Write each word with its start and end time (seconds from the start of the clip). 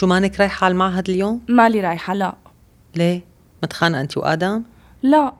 شو 0.00 0.06
مانك 0.06 0.40
رايحة 0.40 0.64
على 0.64 0.72
المعهد 0.72 1.10
اليوم؟ 1.10 1.40
مالي 1.48 1.80
رايحة 1.80 2.14
لا. 2.14 2.34
ليه؟ 2.96 3.24
متخانقة 3.62 4.00
أنت 4.00 4.16
وآدم؟ 4.16 4.62
لا. 5.02 5.34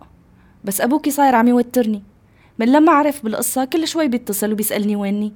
بس 0.64 0.80
أبوكي 0.80 1.11
صاير 1.11 1.34
عم 1.34 1.48
يوترني. 1.48 2.03
من 2.58 2.72
لما 2.72 2.92
عرف 2.92 3.25
بالقصة 3.25 3.64
كل 3.64 3.88
شوي 3.88 4.08
بيتصل 4.08 4.53
وبيسألني 4.53 4.97
ويني. 4.97 5.33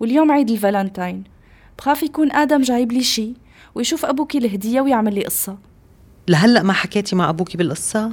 واليوم 0.00 0.32
عيد 0.32 0.50
الفالنتاين. 0.50 1.24
بخاف 1.78 2.02
يكون 2.02 2.32
آدم 2.32 2.62
جايب 2.62 2.92
لي 2.92 3.02
شي 3.02 3.34
ويشوف 3.74 4.04
أبوكي 4.04 4.38
الهدية 4.38 4.80
ويعمل 4.80 5.14
لي 5.14 5.24
قصة. 5.24 5.58
لهلأ 6.28 6.62
ما 6.62 6.72
حكيتي 6.72 7.16
مع 7.16 7.30
أبوكي 7.30 7.58
بالقصة؟ 7.58 8.12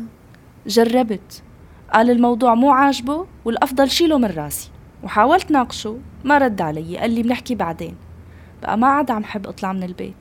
جربت. 0.67 1.43
قال 1.93 2.09
الموضوع 2.09 2.55
مو 2.55 2.71
عاجبه 2.71 3.27
والأفضل 3.45 3.89
شيله 3.89 4.17
من 4.17 4.25
راسي. 4.25 4.69
وحاولت 5.03 5.51
ناقشه 5.51 5.99
ما 6.23 6.37
رد 6.37 6.61
علي. 6.61 6.97
قال 6.97 7.11
لي 7.11 7.23
بنحكي 7.23 7.55
بعدين. 7.55 7.95
بقى 8.61 8.77
ما 8.77 8.87
عاد 8.87 9.11
عم 9.11 9.23
حب 9.23 9.47
اطلع 9.47 9.73
من 9.73 9.83
البيت 9.83 10.15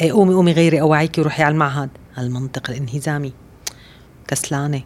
إيه 0.00 0.12
قومي 0.12 0.34
قومي 0.34 0.52
غيري 0.52 0.80
أوعيكي 0.80 1.20
وروحي 1.20 1.42
على 1.42 1.52
المعهد 1.52 1.90
هالمنطق 2.14 2.70
الانهزامي 2.70 3.32
كسلانة 4.28 4.82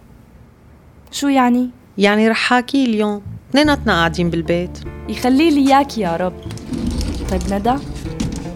شو 1.10 1.28
يعني؟ 1.28 1.71
يعني 1.99 2.28
رح 2.28 2.37
حاكي 2.37 2.84
اليوم 2.84 3.22
اثنيناتنا 3.50 3.93
قاعدين 3.93 4.31
بالبيت 4.31 4.78
يخلي 5.09 5.50
لي 5.50 5.69
إياك 5.69 5.99
يا 5.99 6.16
رب 6.16 6.34
طيب 7.31 7.41
ندى 7.53 7.75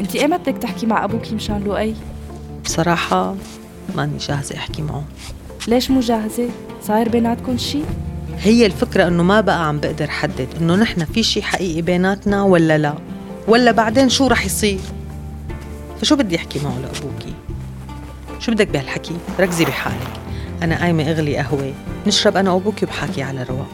انت 0.01 0.17
ايمت 0.17 0.41
بدك 0.49 0.59
تحكي 0.59 0.87
مع 0.87 1.05
أبوكي 1.05 1.35
مشان 1.35 1.63
لؤي؟ 1.65 1.95
بصراحة 2.65 3.35
ماني 3.97 4.19
جاهزة 4.19 4.57
أحكي 4.57 4.83
معه 4.83 5.05
ليش 5.69 5.91
مو 5.91 6.01
جاهزة؟ 6.01 6.49
صاير 6.83 7.09
بيناتكم 7.09 7.57
شي؟ 7.59 7.81
هي 8.39 8.67
الفكرة 8.67 9.09
إنه 9.09 9.23
ما 9.23 9.41
بقى 9.41 9.69
عم 9.69 9.81
بقدر 9.81 10.11
حدد 10.11 10.49
إنه 10.61 10.77
نحن 10.77 11.05
في 11.05 11.23
شي 11.23 11.43
حقيقي 11.43 11.83
بيناتنا 11.83 12.43
ولا 12.43 12.79
لا 12.79 12.95
ولا 13.49 13.73
بعدين 13.73 14.09
شو 14.09 14.27
رح 14.27 14.45
يصير؟ 14.45 14.81
فشو 16.01 16.17
بدي 16.17 16.37
أحكي 16.37 16.59
معه 16.59 16.79
لأبوكي؟ 16.79 17.35
شو 18.39 18.53
بدك 18.53 18.69
بهالحكي؟ 18.69 19.17
ركزي 19.41 19.65
بحالك. 19.65 20.13
أنا 20.63 20.81
قايمة 20.81 21.11
أغلي 21.11 21.37
قهوة. 21.37 21.75
نشرب 22.07 22.37
أنا 22.37 22.53
وأبوكي 22.53 22.85
وبحاكي 22.85 23.23
على 23.23 23.43
رواق 23.43 23.69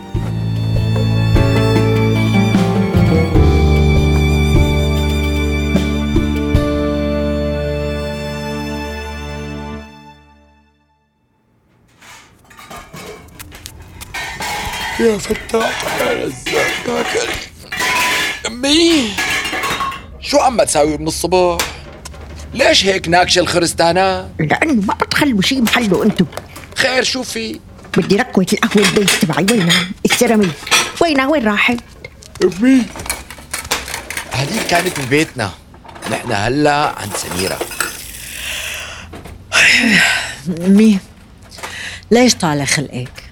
يا 15.01 15.19
فتاح 15.19 16.01
يا 16.01 16.25
رزاق 16.25 17.07
امي 18.47 19.11
شو 20.29 20.39
عم 20.39 20.63
تساوي 20.63 20.97
من 20.99 21.07
الصبح؟ 21.07 21.59
ليش 22.55 22.87
هيك 22.87 23.09
ناكشه 23.09 23.39
الخرستانات؟ 23.39 24.29
لأنه 24.39 24.73
ما 24.73 24.95
بتخلوا 24.95 25.43
شيء 25.43 25.63
محله 25.63 26.05
أنتم 26.05 26.27
خير 26.75 27.03
شو 27.03 27.23
في؟ 27.23 27.61
بدي 27.97 28.17
ركوة 28.17 28.47
القهوة 28.53 28.89
البيت 28.89 29.11
تبعي 29.11 29.47
وينها؟ 29.51 29.89
السيراميك 30.05 30.51
وينها 31.03 31.27
وين 31.27 31.45
راحت؟ 31.45 31.77
أمي 32.45 32.83
هذيك 34.33 34.67
كانت 34.71 35.01
ببيتنا 35.01 35.51
نحن 36.11 36.33
هلا 36.33 36.95
عند 36.99 37.13
سميرة 37.17 37.59
أمي 40.67 40.99
ليش 42.11 42.35
طالع 42.35 42.65
خلقك؟ 42.65 43.25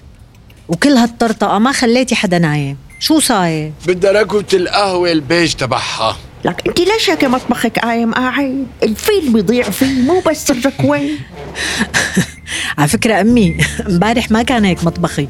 وكل 0.67 0.89
هالطرطقة 0.89 1.59
ما 1.59 1.71
خليتي 1.71 2.15
حدا 2.15 2.39
نايم 2.39 2.77
شو 2.99 3.19
صاير؟ 3.19 3.71
بدها 3.87 4.11
ركوة 4.11 4.45
القهوة 4.53 5.11
البيج 5.11 5.53
تبعها 5.53 6.17
لك 6.45 6.67
انت 6.67 6.79
ليش 6.79 7.09
هيك 7.09 7.23
مطبخك 7.23 7.79
قايم 7.79 8.13
قاعد؟ 8.13 8.65
الفيل 8.83 9.33
بيضيع 9.33 9.63
فيه 9.63 10.01
مو 10.01 10.19
بس 10.19 10.51
الركوة 10.51 10.99
على 12.77 12.87
فكرة 12.87 13.21
أمي 13.21 13.57
امبارح 13.89 14.31
ما 14.31 14.43
كان 14.43 14.65
هيك 14.65 14.83
مطبخي. 14.83 15.27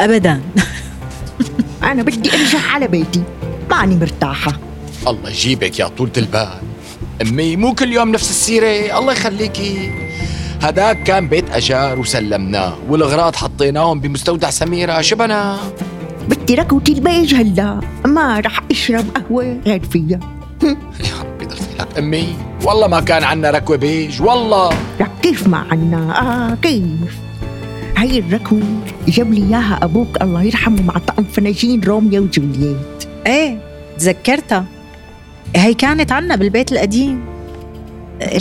أبدا. 0.00 0.40
أنا 1.82 2.02
بدي 2.02 2.30
أرجع 2.30 2.58
على 2.70 2.88
بيتي. 2.88 3.22
ماني 3.70 3.96
مرتاحة. 3.96 4.52
الله 5.06 5.30
يجيبك 5.30 5.78
يا 5.78 5.88
طولة 5.88 6.12
البال. 6.16 6.48
أمي 7.22 7.56
مو 7.56 7.74
كل 7.74 7.92
يوم 7.92 8.08
نفس 8.08 8.30
السيرة. 8.30 8.98
الله 8.98 9.12
يخليكي. 9.12 9.90
هداك 10.62 11.02
كان 11.02 11.28
بيت 11.28 11.50
أجار 11.50 11.98
وسلمناه. 11.98 12.78
والأغراض 12.88 13.36
حطيناهم 13.36 14.00
بمستودع 14.00 14.50
سميرة. 14.50 15.00
شبنا 15.00 15.58
بدي 16.28 16.54
ركوتي 16.54 16.92
البيج 16.92 17.34
هلا. 17.34 17.80
ما 18.06 18.40
رح 18.40 18.60
أشرب 18.70 19.04
قهوة 19.16 19.60
غير 19.66 19.82
فيها. 19.84 20.37
يا 20.70 21.22
ربي 21.22 21.44
دخلك 21.44 21.98
أمي 21.98 22.36
والله 22.64 22.86
ما 22.86 23.00
كان 23.00 23.24
عنا 23.24 23.50
ركوة 23.50 23.76
بيج 23.76 24.22
والله. 24.22 24.70
لك 25.00 25.10
كيف 25.22 25.48
ما 25.48 25.58
عنا؟ 25.70 26.20
آه 26.20 26.54
كيف؟ 26.54 27.18
هاي 27.96 28.18
الركوة 28.18 28.62
جاب 29.08 29.32
لي 29.32 29.42
إياها 29.46 29.78
أبوك 29.82 30.22
الله 30.22 30.42
يرحمه 30.42 30.82
مع 30.82 30.94
طقم 30.98 31.24
فناجين 31.24 31.80
روميو 31.80 32.22
وجولييت. 32.22 33.08
إيه 33.26 33.60
تذكرتها. 33.98 34.64
هي 35.56 35.74
كانت 35.74 36.12
عنا 36.12 36.36
بالبيت 36.36 36.72
القديم. 36.72 37.24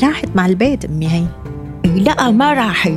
راحت 0.04 0.30
مع 0.36 0.46
البيت 0.46 0.86
أمي 0.86 1.08
هي 1.08 1.26
إيه 1.86 1.92
لا 1.92 2.32
ما 2.32 2.54
راحت. 2.54 2.94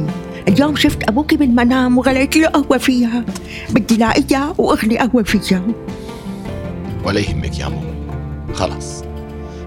اليوم 0.49 0.77
شفت 0.77 1.09
أبوكي 1.09 1.37
بالمنام 1.37 1.99
وغليت 1.99 2.37
له 2.37 2.49
قهوة 2.49 2.79
فيها. 2.79 3.25
بدي 3.71 3.97
لاقيها 3.97 4.55
وأغلي 4.59 4.99
قهوة 4.99 5.23
فيها. 5.23 5.63
ولا 7.05 7.21
يهمك 7.21 7.59
يا 7.59 7.69
مو 7.69 7.81
خلص 8.55 9.05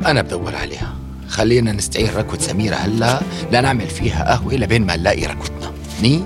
أنا 0.06 0.22
بدور 0.22 0.56
عليها. 0.56 0.94
خلينا 1.30 1.72
نستعير 1.72 2.16
ركوة 2.16 2.40
سميرة 2.40 2.76
هلا 2.76 3.22
لنعمل 3.52 3.88
فيها 3.88 4.32
قهوة 4.32 4.54
لبين 4.54 4.86
ما 4.86 4.96
نلاقي 4.96 5.26
ركوتنا. 5.26 5.72
منيح 6.00 6.24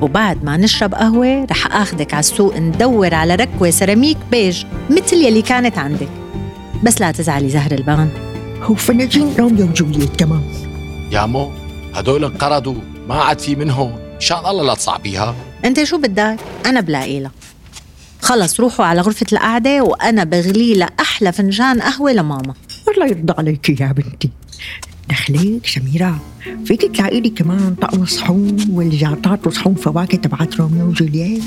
وبعد 0.00 0.44
ما 0.44 0.56
نشرب 0.56 0.94
قهوة 0.94 1.44
رح 1.50 1.76
أخدك 1.76 2.14
على 2.14 2.20
السوق 2.20 2.56
ندور 2.56 3.14
على 3.14 3.34
ركوة 3.34 3.70
سيراميك 3.70 4.18
بيج 4.30 4.64
مثل 4.90 5.16
يلي 5.16 5.42
كانت 5.42 5.78
عندك. 5.78 6.08
بس 6.82 7.00
لا 7.00 7.12
تزعلي 7.12 7.48
زهر 7.48 7.72
البان. 7.72 8.08
هو 8.62 8.74
فناجين 8.74 9.34
روميو 9.38 9.66
وجولييت 9.66 10.16
كمان. 10.16 10.42
يا 11.12 11.26
مو 11.26 11.52
هدول 11.94 12.24
انقرضوا. 12.24 12.74
ما 13.08 13.14
عاد 13.14 13.38
في 13.38 13.56
منهم. 13.56 13.92
إن 14.14 14.20
شاء 14.20 14.50
الله 14.50 14.64
لا 14.64 14.74
تصعبيها. 14.74 15.34
أنت 15.64 15.84
شو 15.84 15.98
بدك؟ 15.98 16.36
أنا 16.66 16.80
بلاقي 16.80 17.20
لها 17.20 17.30
خلص 18.22 18.60
روحوا 18.60 18.84
على 18.84 19.00
غرفة 19.00 19.26
القعدة 19.32 19.82
وأنا 19.82 20.24
بغلي 20.24 20.74
لها 20.74 20.90
أحلى 21.00 21.32
فنجان 21.32 21.82
قهوة 21.82 22.12
لماما. 22.12 22.54
الله 22.96 23.06
يرضى 23.06 23.34
عليك 23.38 23.80
يا 23.80 23.92
بنتي. 23.92 24.30
دخليك 25.08 25.66
سميرة. 25.66 26.20
فيك 26.64 26.96
تلاقي 26.96 27.20
لي 27.20 27.30
كمان 27.30 27.74
طقم 27.74 28.04
صحون 28.04 28.56
والجاطات 28.70 29.46
وصحون 29.46 29.74
فواكه 29.74 30.18
تبعت 30.18 30.56
روميو 30.56 30.86
وجولييت. 30.86 31.44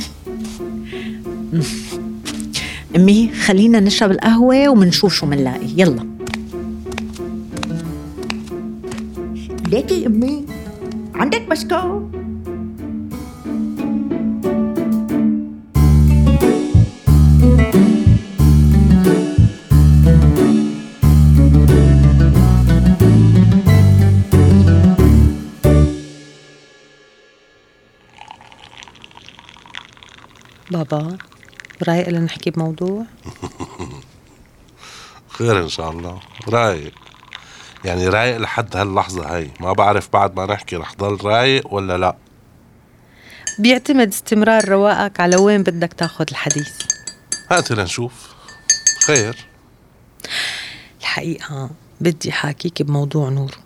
أمي 2.96 3.30
خلينا 3.34 3.80
نشرب 3.80 4.12
القهوة 4.12 4.70
ومنشوف 4.70 5.14
شو 5.14 5.26
منلاقي. 5.26 5.68
يلا. 5.78 6.08
ليكي 9.68 10.08
أمي؟ 10.08 10.46
عندك 11.16 11.48
بسكوت؟ 11.50 12.19
بابا 30.92 31.18
رايق 31.88 32.10
لنحكي 32.10 32.52
بموضوع؟ 32.52 33.06
خير 35.38 35.64
إن 35.64 35.70
شاء 35.70 35.92
الله. 35.92 36.20
رايق 36.48 36.94
يعني 37.86 38.08
رايق 38.08 38.38
لحد 38.38 38.78
هاللحظة 38.78 39.36
هاي. 39.36 39.52
ما 39.60 39.74
بعرف 39.74 40.10
بعد 40.14 40.36
ما 40.36 40.46
نحكي 40.46 40.76
رح 40.76 40.96
ضل 40.96 41.26
رايق 41.26 41.74
ولا 41.74 41.98
لا. 41.98 42.16
بيعتمد 43.60 44.08
استمرار 44.08 44.70
رواقك 44.70 45.20
على 45.20 45.36
وين 45.36 45.64
بدك 45.64 45.94
تاخد 45.94 46.30
الحديث. 46.30 46.82
هاتي 47.52 47.74
لنشوف. 47.74 48.34
خير. 49.06 49.46
الحقيقة 51.00 51.70
بدي 52.02 52.32
حاكيك 52.32 52.82
بموضوع 52.82 53.30
نور. 53.30 53.58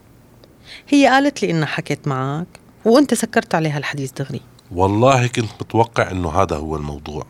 هي 0.89 1.07
قالت 1.07 1.43
لي 1.43 1.51
إنها 1.51 1.65
حكت 1.65 2.07
معك 2.07 2.47
وأنت 2.85 3.13
سكرت 3.13 3.55
عليها 3.55 3.77
الحديث 3.77 4.11
دغري. 4.11 4.41
والله 4.75 5.27
كنت 5.27 5.51
متوقع 5.61 6.11
إنه 6.11 6.41
هذا 6.41 6.55
هو 6.55 6.75
الموضوع. 6.75 7.25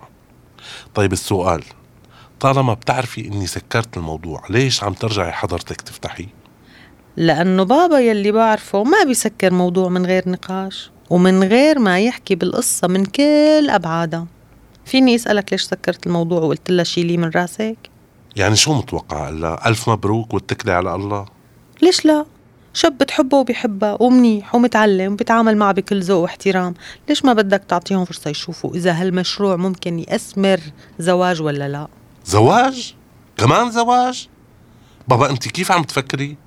طيب 0.96 1.14
السؤال 1.14 1.64
طالما 2.40 2.74
بتعرفي 2.74 3.28
إني 3.28 3.48
سكرت 3.48 3.98
الموضوع 3.98 4.44
ليش 4.50 4.84
عم 4.84 4.94
ترجعي 4.94 5.32
حضرتك 5.32 5.82
تفتحي؟ 5.82 6.28
لأنه 7.18 7.64
بابا 7.64 8.00
يلي 8.00 8.32
بعرفه 8.32 8.84
ما 8.84 9.04
بيسكر 9.04 9.54
موضوع 9.54 9.90
من 9.90 10.06
غير 10.06 10.30
نقاش 10.30 10.92
ومن 11.10 11.44
غير 11.44 11.80
ما 11.80 12.00
يحكي 12.00 12.36
بالقصة 12.36 12.88
من 12.88 13.06
كل 13.06 13.70
أبعادها 13.70 14.28
فيني 14.86 15.16
أسألك 15.16 15.52
ليش 15.52 15.62
سكرت 15.62 16.08
الموضوع 16.08 16.42
وقلت 16.42 16.72
لها 16.72 16.84
شيليه 16.84 17.18
من 17.18 17.30
راسك؟ 17.36 17.78
يعني 18.36 18.56
شو 18.56 18.74
متوقع؟ 18.74 19.30
الله 19.30 19.54
ألف 19.66 19.90
مبروك 19.90 20.34
واتكلي 20.34 20.72
على 20.72 20.96
الله. 20.96 21.26
ليش 21.82 22.06
لا؟ 22.06 22.26
شاب 22.74 22.98
بتحبه 22.98 23.38
وبيحبها 23.38 23.98
ومنيح 24.00 24.56
ومتعلم 24.56 25.14
وبيتعامل 25.14 25.58
معها 25.58 25.72
بكل 25.72 26.02
ذوق 26.02 26.22
واحترام. 26.22 26.74
ليش 27.10 27.26
ما 27.26 27.34
بدك 27.34 27.64
تعطيهم 27.68 28.06
فرصة 28.06 28.30
يشوفوا 28.30 28.76
إذا 28.76 28.92
هالمشروع 28.92 29.56
ممكن 29.56 30.00
يأثمر 30.00 30.60
زواج 31.00 31.42
ولا 31.42 31.70
لا؟ 31.70 31.88
زواج؟ 32.26 32.96
كمان 33.38 33.72
زواج؟ 33.72 34.28
بابا 35.08 35.30
أنت 35.30 35.48
كيف 35.48 35.72
عم 35.72 35.84
تفكري؟ 35.84 36.38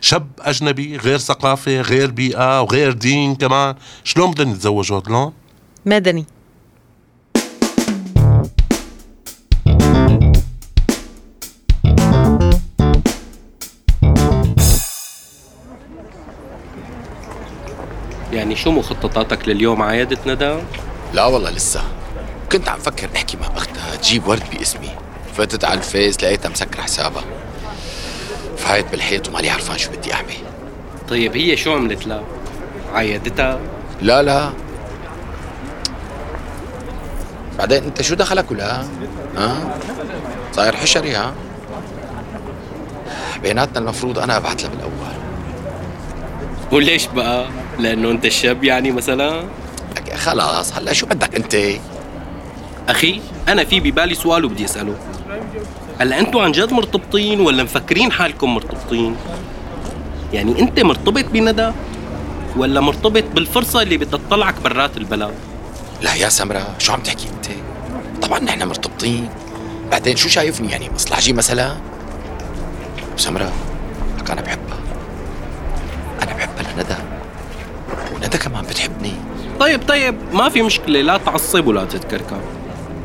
شاب 0.00 0.28
أجنبي 0.40 0.96
غير 0.96 1.18
ثقافة 1.18 1.80
غير 1.80 2.10
بيئة 2.10 2.62
وغير 2.62 2.92
دين 2.92 3.34
كمان 3.34 3.74
شلون 4.04 4.30
بدنا 4.30 4.52
نتزوج 4.52 4.92
هدلون 4.92 5.32
مدني. 5.86 6.26
يعني 18.38 18.56
شو 18.56 18.70
مخططاتك 18.70 19.48
لليوم؟ 19.48 19.82
عايدت 19.82 20.18
ندى؟ 20.26 20.56
لا 21.14 21.24
والله 21.24 21.50
لسه. 21.50 21.82
كنت 22.52 22.68
عم 22.68 22.78
فكر 22.78 23.08
احكي 23.16 23.36
مع 23.36 23.46
أختها 23.56 23.96
تجيب 23.96 24.26
ورد 24.28 24.42
باسمي. 24.52 24.90
فتت 25.36 25.64
على 25.64 25.78
الفيس 25.78 26.22
لقيتها 26.22 26.48
مسكرة 26.48 26.82
حسابها. 26.82 27.24
فايت 28.56 28.90
بالحيط 28.90 29.28
ومالي 29.28 29.50
عرفان 29.50 29.78
شو 29.78 29.90
بدي 29.90 30.14
أعمل. 30.14 30.28
طيب 31.08 31.36
هي 31.36 31.56
شو 31.56 31.74
عملت 31.74 32.06
لها؟ 32.06 32.22
عايدتها؟ 32.94 33.58
لا 34.02 34.22
لا. 34.22 34.50
بعدين 37.58 37.84
أنت 37.84 38.02
شو 38.02 38.14
دخلك 38.14 38.50
ولا؟ 38.50 38.84
ها؟ 39.36 39.78
صاير 40.52 40.76
حشري 40.76 41.14
ها؟ 41.14 41.34
بيناتنا 43.42 43.78
المفروض 43.78 44.18
أنا 44.18 44.36
أبعث 44.36 44.62
لها 44.62 44.70
بالأول. 44.70 44.92
وليش 46.72 47.06
بقى؟ 47.06 47.46
لأنه 47.78 48.10
أنت 48.10 48.24
الشاب 48.24 48.64
يعني 48.64 48.90
مثلا؟ 48.92 49.44
خلاص 50.14 50.72
هلا 50.72 50.92
شو 50.92 51.06
بدك 51.06 51.34
أنت 51.34 51.56
أخي 52.88 53.20
أنا 53.48 53.64
في 53.64 53.80
ببالي 53.80 54.14
سؤال 54.14 54.44
وبدي 54.44 54.64
أسأله 54.64 54.94
هلا 56.00 56.18
أنتوا 56.20 56.42
عن 56.42 56.52
جد 56.52 56.72
مرتبطين 56.72 57.40
ولا 57.40 57.62
مفكرين 57.62 58.12
حالكم 58.12 58.54
مرتبطين؟ 58.54 59.16
يعني 60.32 60.60
أنت 60.60 60.80
مرتبط 60.80 61.24
بندى؟ 61.24 61.72
ولا 62.56 62.80
مرتبط 62.80 63.24
بالفرصة 63.34 63.82
اللي 63.82 63.96
بدها 63.96 64.20
تطلعك 64.28 64.54
برات 64.64 64.96
البلد؟ 64.96 65.34
لا 66.02 66.14
يا 66.14 66.28
سمرة 66.28 66.74
شو 66.78 66.92
عم 66.92 67.00
تحكي 67.00 67.28
أنت 67.28 67.46
طبعا 68.22 68.38
نحن 68.40 68.68
مرتبطين 68.68 69.28
بعدين 69.90 70.16
شو 70.16 70.28
شايفني 70.28 70.70
يعني 70.72 70.90
مصلحجي 70.94 71.32
مثلا 71.32 71.76
سمرة 73.16 73.52
لك 74.18 74.30
أنا 74.30 74.40
بحبها 74.40 74.78
أنا 76.22 76.32
بحبها 76.34 76.72
لندى 76.76 76.94
وندى 78.14 78.38
كمان 78.38 78.64
بتحبني 78.64 79.12
طيب 79.60 79.80
طيب 79.88 80.14
ما 80.32 80.48
في 80.48 80.62
مشكلة 80.62 81.00
لا 81.00 81.16
تعصب 81.16 81.66
ولا 81.66 81.84
تتكركب. 81.84 82.40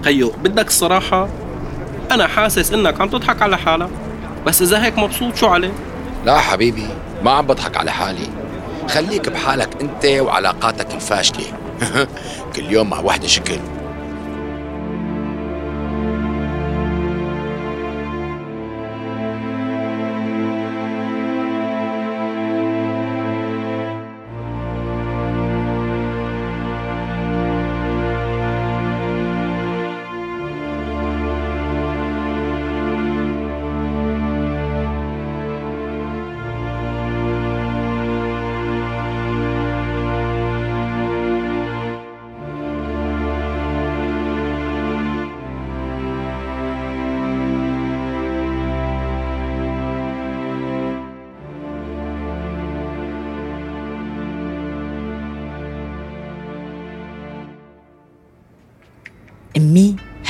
خيو 0.06 0.32
بدك 0.44 0.68
الصراحة 0.68 1.28
أنا 2.12 2.28
حاسس 2.28 2.74
إنك 2.74 3.02
عم 3.02 3.10
تضحك 3.10 3.42
على 3.42 3.58
حالك. 3.58 3.90
بس 4.46 4.62
إذا 4.62 4.86
هيك 4.86 4.98
مبسوط 4.98 5.36
شو 5.36 5.48
عليه؟ 5.48 5.72
لا 6.26 6.38
حبيبي 6.40 6.88
ما 7.24 7.32
عم 7.32 7.48
بضحك 7.48 7.78
على 7.78 7.92
حالي. 7.92 8.28
خليك 8.90 9.30
بحالك 9.30 9.70
أنت 9.82 10.06
وعلاقاتك 10.06 10.94
الفاشلة. 10.94 11.46
كل 12.56 12.72
يوم 12.72 12.90
مع 12.90 13.00
وحدة 13.00 13.28
شكل. 13.28 13.60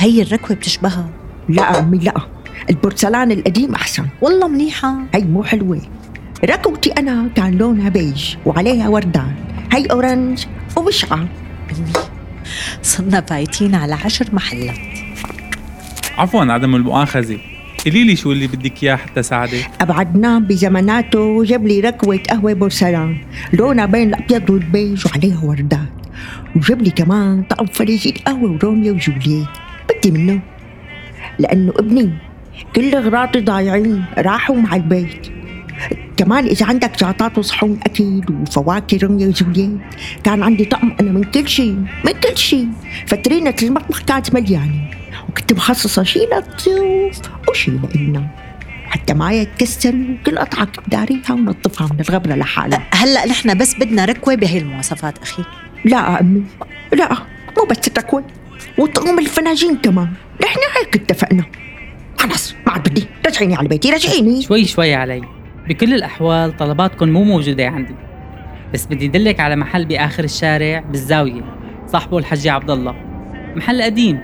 هي 0.04 0.22
الركوة 0.22 0.56
بتشبهها. 0.56 1.08
لا 1.48 1.78
أمي 1.78 1.98
لا. 1.98 2.14
البورسلان 2.70 3.32
القديم 3.32 3.74
أحسن. 3.74 4.06
والله 4.20 4.48
منيحة. 4.48 4.94
هي 5.14 5.24
مو 5.24 5.42
حلوة. 5.42 5.80
ركوتي 6.44 6.92
أنا 6.92 7.28
كان 7.34 7.58
لونها 7.58 7.88
بيج 7.88 8.36
وعليها 8.46 8.88
وردات. 8.88 9.34
هي 9.72 9.86
orange 9.86 10.44
وبشعة 10.76 11.14
أمي 11.14 11.92
صرنا 12.82 13.20
فايتين 13.20 13.74
على 13.74 13.94
عشر 13.94 14.26
محلات. 14.32 14.78
عفوا 16.18 16.52
عدم 16.52 16.74
المؤاخذة. 16.74 17.38
قولي 17.84 18.04
لي 18.04 18.16
شو 18.16 18.32
اللي 18.32 18.46
بدك 18.46 18.82
إياه 18.82 18.96
حتى 18.96 19.22
ساعدك؟ 19.22 19.70
أبعدنا 19.80 20.38
بزماناته 20.38 21.20
وجاب 21.20 21.66
لي 21.66 21.80
ركوة 21.80 22.20
قهوة 22.30 22.52
بورسلان. 22.52 23.16
لونها 23.52 23.86
بين 23.86 24.08
الأبيض 24.08 24.50
والبيج 24.50 25.06
وعليها 25.06 25.40
وردات 25.44 25.88
وجاب 26.56 26.82
لي 26.82 26.90
كمان 26.90 27.42
طقم 27.42 27.66
فريجين 27.66 28.14
قهوة 28.26 28.50
وروميو 28.50 28.94
وجولييت. 28.94 29.46
بدي 29.90 30.10
منه. 30.10 30.40
لأنه 31.38 31.72
ابني 31.76 32.10
كل 32.76 32.94
أغراضي 32.94 33.40
ضايعين 33.40 34.04
راحوا 34.18 34.56
مع 34.56 34.76
البيت. 34.76 35.26
كمان 36.16 36.44
إذا 36.46 36.66
عندك 36.66 36.98
جاطات 37.00 37.38
وصحون 37.38 37.80
أكل 37.86 38.22
وفواكه 38.30 38.98
روميو 39.02 39.28
وجولييت 39.28 39.78
كان 40.24 40.42
عندي 40.42 40.64
طقم 40.64 40.96
أنا 41.00 41.10
من 41.10 41.24
كل 41.24 41.48
شيء 41.48 41.74
من 42.04 42.12
كل 42.12 42.36
شيء 42.36 42.68
فترينة 43.06 43.54
المطبخ 43.62 44.02
كانت 44.02 44.34
مليانة. 44.34 44.90
كنت 45.36 45.52
مخصصة 45.52 46.02
شي 46.02 46.18
للضيوف 46.18 47.20
وشي 47.48 47.70
لإلنا 47.70 48.26
حتى 48.86 49.14
ما 49.14 49.32
يتكسروا 49.32 50.16
كل 50.26 50.38
قطعة 50.38 50.64
كنت 50.64 50.88
داريها 50.88 51.32
ونظفها 51.32 51.88
من 51.92 52.00
الغبرة 52.00 52.34
لحالها. 52.34 52.82
هلأ 52.90 53.26
نحن 53.26 53.58
بس 53.58 53.74
بدنا 53.74 54.04
ركوة 54.04 54.34
بهي 54.34 54.58
المواصفات 54.58 55.18
أخي. 55.18 55.44
لا 55.84 56.20
أمي 56.20 56.42
لا 56.92 57.08
مو 57.58 57.64
بس 57.70 57.88
التكوين 57.88 58.24
وطقم 58.78 59.18
الفناجين 59.18 59.76
كمان. 59.76 60.08
نحن 60.42 60.58
هيك 60.76 60.96
اتفقنا. 60.96 61.44
خلص 62.18 62.54
ما 62.66 62.72
عاد 62.72 62.88
بدي. 62.88 63.06
رجعيني 63.26 63.56
على 63.56 63.68
بيتي 63.68 63.90
رجعيني 63.90 64.42
شوي 64.42 64.64
شوي 64.64 64.94
علي. 64.94 65.22
بكل 65.68 65.94
الأحوال 65.94 66.56
طلباتكم 66.56 67.08
مو 67.08 67.24
موجودة 67.24 67.68
عندي. 67.68 67.94
بس 68.74 68.86
بدي 68.86 69.08
دلك 69.08 69.40
على 69.40 69.56
محل 69.56 69.84
بآخر 69.84 70.24
الشارع 70.24 70.80
بالزاوية 70.80 71.42
صاحبه 71.86 72.18
الحجي 72.18 72.50
عبد 72.50 72.70
الله. 72.70 72.94
محل 73.56 73.82
قديم 73.82 74.20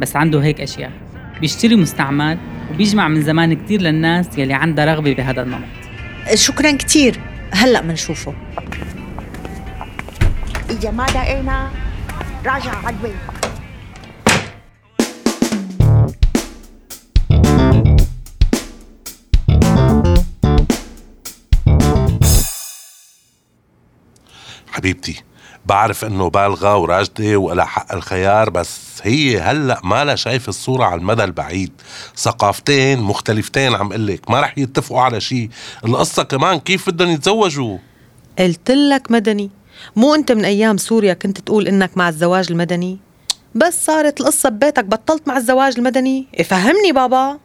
بس 0.00 0.16
عنده 0.16 0.42
هيك 0.42 0.60
أشياء. 0.60 0.92
بيشتري 1.40 1.76
مستعمل 1.76 2.38
وبيجمع 2.70 3.08
من 3.08 3.22
زمان 3.22 3.54
كتير 3.54 3.82
للناس 3.82 4.38
يلي 4.38 4.54
عندها 4.54 4.84
رغبة 4.84 5.14
بهذا 5.14 5.42
النمط. 5.42 5.68
شكرا 6.34 6.72
كتير. 6.72 7.20
هلأ 7.52 7.82
منشوفه. 7.82 8.34
إذا 10.70 10.90
ما 10.90 11.02
لقينا 11.02 11.70
راجع 12.46 12.74
على 12.84 12.96
البيت. 12.96 13.39
حبيبتي. 24.80 25.22
بعرف 25.66 26.04
إنه 26.04 26.30
بالغة 26.30 26.76
وراجدة 26.76 27.36
وإلها 27.36 27.64
حق 27.64 27.94
الخيار 27.94 28.50
بس 28.50 28.80
هي 29.02 29.40
هلأ 29.40 29.80
مالها 29.84 30.14
شايفة 30.14 30.48
الصورة 30.48 30.84
على 30.84 31.00
المدى 31.00 31.24
البعيد. 31.24 31.72
ثقافتين 32.16 33.00
مختلفتين 33.00 33.74
عم 33.74 33.92
قلك 33.92 34.30
ما 34.30 34.40
رح 34.40 34.58
يتفقوا 34.58 35.00
على 35.00 35.20
شيء 35.20 35.50
القصة 35.84 36.22
كمان 36.22 36.58
كيف 36.58 36.90
بدهم 36.90 37.10
يتزوجوا؟ 37.10 37.78
قلت 38.38 38.70
لك 38.70 39.10
مدني. 39.10 39.50
مو 39.96 40.14
أنت 40.14 40.32
من 40.32 40.44
أيام 40.44 40.76
سوريا 40.76 41.14
كنت 41.14 41.38
تقول 41.38 41.68
إنك 41.68 41.96
مع 41.96 42.08
الزواج 42.08 42.46
المدني؟ 42.50 42.98
بس 43.54 43.86
صارت 43.86 44.20
القصة 44.20 44.48
ببيتك 44.48 44.84
بطلت 44.84 45.28
مع 45.28 45.36
الزواج 45.36 45.74
المدني؟ 45.78 46.26
إيه 46.38 46.42
فهمني 46.44 46.92
بابا. 46.92 47.38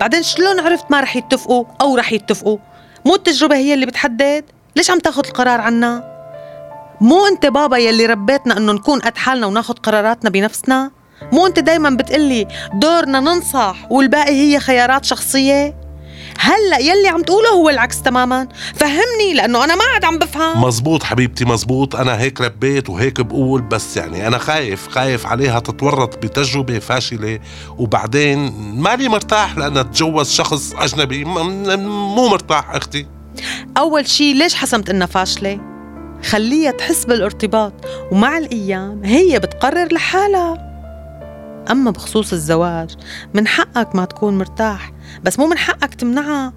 بعدين 0.00 0.22
شلون 0.22 0.60
عرفت 0.60 0.90
ما 0.90 1.00
رح 1.00 1.16
يتفقوا 1.16 1.64
أو 1.80 1.96
رح 1.96 2.12
يتفقوا؟ 2.12 2.58
مو 3.06 3.14
التجربة 3.14 3.56
هي 3.56 3.74
اللي 3.74 3.86
بتحدد؟ 3.86 4.44
ليش 4.76 4.90
عم 4.90 4.98
تاخد 4.98 5.26
القرار 5.26 5.60
عنا؟ 5.60 6.09
مو 7.00 7.26
انت 7.26 7.46
بابا 7.46 7.76
يلي 7.76 8.06
ربيتنا 8.06 8.56
انه 8.56 8.72
نكون 8.72 9.00
قد 9.00 9.18
حالنا 9.18 9.46
وناخد 9.46 9.78
قراراتنا 9.78 10.30
بنفسنا؟ 10.30 10.90
مو 11.32 11.46
انت 11.46 11.58
دايما 11.58 11.90
بتقلي 11.90 12.46
دورنا 12.74 13.20
ننصح 13.20 13.76
والباقي 13.90 14.32
هي 14.32 14.60
خيارات 14.60 15.04
شخصية؟ 15.04 15.80
هلأ 16.38 16.78
يلي 16.78 17.08
عم 17.08 17.22
تقوله 17.22 17.48
هو 17.48 17.68
العكس 17.68 18.02
تماما. 18.02 18.48
فهمني 18.74 19.34
لأنه 19.34 19.64
أنا 19.64 19.74
ما 19.74 19.84
عاد 19.94 20.04
عم 20.04 20.18
بفهم. 20.18 20.64
مزبوط 20.64 21.02
حبيبتي 21.02 21.44
مزبوط. 21.44 21.96
أنا 21.96 22.20
هيك 22.20 22.40
ربيت 22.40 22.90
وهيك 22.90 23.20
بقول 23.20 23.62
بس 23.62 23.96
يعني 23.96 24.26
أنا 24.26 24.38
خايف 24.38 24.88
خايف 24.88 25.26
عليها 25.26 25.60
تتورط 25.60 26.18
بتجربة 26.18 26.78
فاشلة. 26.78 27.38
وبعدين 27.78 28.52
مالي 28.80 29.08
مرتاح 29.08 29.58
لانها 29.58 29.82
تتجوز 29.82 30.30
شخص 30.30 30.72
أجنبي. 30.74 31.24
مو 31.24 32.28
مرتاح 32.28 32.74
أختي. 32.74 33.06
أول 33.78 34.06
شي 34.08 34.32
ليش 34.32 34.54
حسمت 34.54 34.90
إنها 34.90 35.06
فاشلة؟ 35.06 35.69
خليها 36.24 36.70
تحس 36.70 37.04
بالارتباط 37.04 37.72
ومع 38.12 38.38
الأيام 38.38 39.00
هي 39.04 39.38
بتقرر 39.38 39.92
لحالها 39.92 40.70
أما 41.70 41.90
بخصوص 41.90 42.32
الزواج 42.32 42.96
من 43.34 43.46
حقك 43.48 43.94
ما 43.94 44.04
تكون 44.04 44.38
مرتاح 44.38 44.92
بس 45.22 45.38
مو 45.38 45.46
من 45.46 45.58
حقك 45.58 45.94
تمنعها 45.94 46.52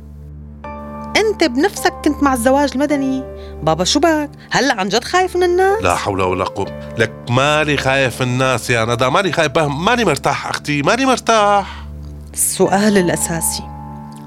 أنت 1.17 1.43
بنفسك 1.43 1.93
كنت 2.05 2.24
مع 2.24 2.34
الزواج 2.34 2.70
المدني 2.75 3.24
بابا 3.63 3.84
شو 3.84 4.00
بك؟ 4.00 4.29
هلأ 4.51 4.74
عن 4.79 4.89
جد 4.89 5.03
خايف 5.03 5.36
من 5.36 5.43
الناس؟ 5.43 5.82
لا 5.82 5.96
حول 5.96 6.22
ولا 6.22 6.43
قوة 6.43 6.93
لك 6.98 7.13
مالي 7.29 7.77
خايف 7.77 8.22
الناس 8.22 8.70
يا 8.70 8.86
ندى 8.86 9.10
مالي 9.10 9.32
خايف. 9.32 9.58
مالي 9.58 10.05
مرتاح 10.05 10.48
أختي 10.48 10.82
مالي 10.82 11.05
مرتاح 11.05 11.86
السؤال 12.34 12.98
الأساسي 12.98 13.72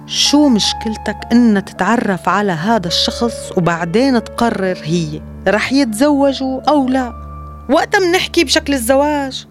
شو 0.07 0.49
مشكلتك 0.49 1.17
إن 1.33 1.65
تتعرف 1.65 2.29
على 2.29 2.53
هذا 2.53 2.87
الشخص 2.87 3.53
وبعدين 3.57 4.25
تقرر 4.25 4.79
هي 4.83 5.21
رح 5.49 5.73
يتزوجوا 5.73 6.61
أو 6.69 6.89
لا؟ 6.89 7.13
وقتها 7.71 8.01
منحكي 8.01 8.45
بشكل 8.45 8.75
الزواج؟ 8.75 9.47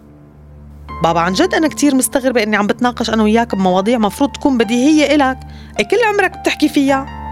بابا 1.02 1.20
عن 1.20 1.32
جد 1.32 1.54
أنا 1.54 1.68
كتير 1.68 1.94
مستغربة 1.94 2.42
إني 2.42 2.56
عم 2.56 2.66
بتناقش 2.66 3.10
أنا 3.10 3.22
وياك 3.22 3.54
بمواضيع 3.54 3.98
مفروض 3.98 4.32
تكون 4.32 4.58
بديهية 4.58 5.14
إلك. 5.14 5.38
أي 5.78 5.84
كل 5.84 5.96
عمرك 6.08 6.38
بتحكي 6.38 6.68
فيها؟ 6.68 7.25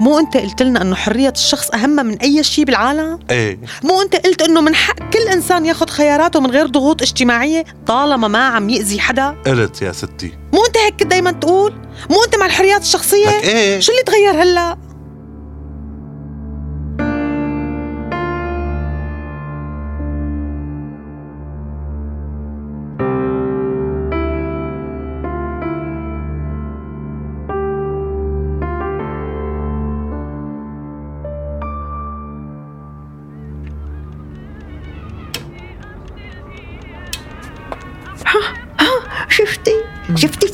مو 0.00 0.18
أنت 0.18 0.36
قلت 0.36 0.62
لنا 0.62 0.82
إنه 0.82 0.94
حرية 0.94 1.32
الشخص 1.36 1.70
أهم 1.70 1.90
من 1.90 2.18
أي 2.18 2.44
شيء 2.44 2.64
بالعالم؟ 2.64 3.18
إيه. 3.30 3.58
مو 3.84 4.02
أنت 4.02 4.16
قلت 4.16 4.42
إنه 4.42 4.60
من 4.60 4.74
حق 4.74 4.98
كل 5.12 5.28
إنسان 5.32 5.66
ياخد 5.66 5.90
خياراته 5.90 6.40
من 6.40 6.50
غير 6.50 6.66
ضغوط 6.66 7.02
اجتماعية 7.02 7.64
طالما 7.86 8.28
ما 8.28 8.46
عم 8.48 8.68
يأذي 8.70 9.00
حدا؟ 9.00 9.36
قلت 9.46 9.82
يا 9.82 9.92
ستي. 9.92 10.32
مو 10.52 10.64
انت 10.64 10.76
هيك 10.76 10.94
كنت 11.00 11.10
دايما 11.10 11.30
تقول؟ 11.30 11.74
مو 12.10 12.24
انت 12.24 12.36
مع 12.36 12.46
الحريات 12.46 12.82
الشخصية؟ 12.82 13.26
لك 13.28 13.44
إيه. 13.44 13.80
شو 13.80 13.92
اللي 13.92 14.02
تغير 14.02 14.42
هلا؟ 14.42 14.87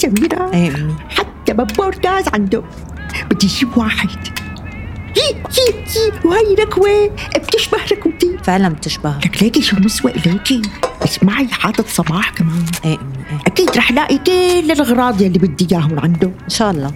سميرة 0.04 0.50
حتى 1.08 1.52
بابور 1.52 1.94
غاز 2.06 2.28
عنده. 2.28 2.62
بدي 3.30 3.46
أجيب 3.46 3.76
واحد. 3.76 4.08
هي 5.16 5.34
هي 5.34 5.74
هي. 5.86 6.12
وهي 6.24 6.54
ركوة. 6.60 7.10
بتشبه 7.36 7.78
ركوتي. 7.92 8.38
فعلا 8.44 8.68
بتشبه. 8.68 9.18
لك 9.18 9.42
ليكي 9.42 9.62
شو 9.62 9.76
مسوى 9.76 10.10
إليكي 10.10 10.62
بس 11.02 11.22
معي 11.22 11.48
حاطط 11.48 11.86
صباح 11.88 12.30
كمان. 12.30 12.64
إيه 12.84 12.90
إيه 12.90 12.98
أكيد 13.46 13.70
رح 13.76 13.92
لاقي 13.92 14.18
كل 14.18 14.70
الأغراض 14.72 15.22
يلي 15.22 15.38
بدي 15.38 15.68
إياهم 15.72 16.00
عنده. 16.00 16.26
إن 16.44 16.48
شاء 16.48 16.70
الله. 16.70 16.92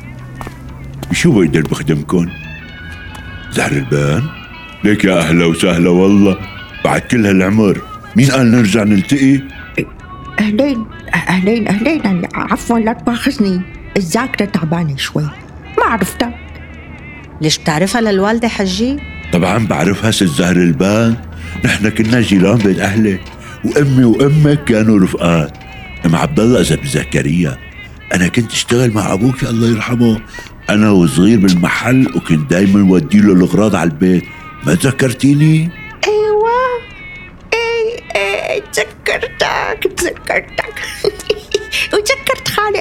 شو 1.12 1.32
بقدر 1.32 1.60
بخدمكن؟ 1.60 2.28
زهر 3.52 3.72
البان؟ 3.72 4.22
ليك 4.84 5.04
يا 5.04 5.18
أهلا 5.18 5.46
وسهلا 5.46 5.90
والله. 5.90 6.38
بعد 6.84 7.00
كل 7.00 7.26
هالعمر 7.26 7.80
مين 8.16 8.30
قال 8.30 8.50
نرجع 8.50 8.82
نلتقي؟ 8.82 9.40
أهلين. 10.40 10.86
أهلين 11.14 11.68
أهلين 11.68 12.00
يعني 12.04 12.28
عفوا 12.34 12.78
لا 12.78 12.92
تواخذني 12.92 13.62
الذاكرة 13.96 14.44
تعبانة 14.44 14.96
شوي. 14.96 15.22
ما 15.78 15.84
عرفتها. 15.84 16.34
ليش 17.40 17.58
بتعرفها 17.58 18.00
للوالدة 18.00 18.48
حجي؟ 18.48 18.98
طبعا 19.32 19.66
بعرفها 19.66 20.10
ست 20.10 20.24
زهر 20.24 20.56
البان 20.56 21.16
نحن 21.64 21.88
كنا 21.88 22.20
جيران 22.20 22.58
بين 22.58 22.80
أهلي. 22.80 23.18
وأمي 23.64 24.04
وأمك 24.04 24.64
كانوا 24.64 25.00
رفقات. 25.00 25.58
أم 26.06 26.16
عبد 26.16 26.40
الله 26.40 26.60
إذا 26.60 26.76
بزكريا 26.76 27.58
أنا 28.14 28.28
كنت 28.28 28.52
أشتغل 28.52 28.94
مع 28.94 29.12
أبوك 29.12 29.42
الله 29.42 29.68
يرحمه. 29.68 30.20
أنا 30.70 30.90
وصغير 30.90 31.38
بالمحل 31.38 32.06
وكنت 32.16 32.50
دايما 32.50 32.92
ودي 32.92 33.18
له 33.20 33.32
الأغراض 33.32 33.74
على 33.74 33.90
البيت. 33.90 34.24
ما 34.66 34.74
تذكرتيني؟ 34.74 35.70
أيوه. 36.06 36.58
اي 37.54 38.02
اي 38.16 38.62
تذكرتك 38.72 39.92
تذكرتك. 39.96 40.74